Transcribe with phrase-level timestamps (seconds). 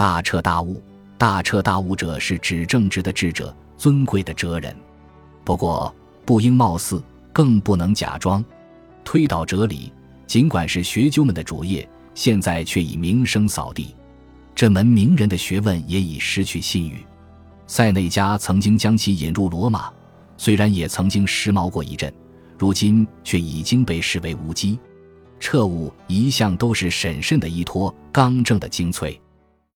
[0.00, 0.82] 大彻大悟，
[1.18, 4.74] 大彻大悟者是指正直的智者，尊贵的哲人。
[5.44, 7.02] 不过，不应貌似，
[7.34, 8.42] 更不能假装。
[9.04, 9.92] 推导哲理，
[10.26, 13.94] 尽管是学究们的主业，现在却已名声扫地。
[14.54, 17.04] 这门名人的学问也已失去信誉。
[17.66, 19.92] 塞内加曾经将其引入罗马，
[20.38, 22.10] 虽然也曾经时髦过一阵，
[22.56, 24.78] 如今却已经被视为无稽。
[25.38, 29.20] 彻悟一向都是审慎的依托，刚正的精粹。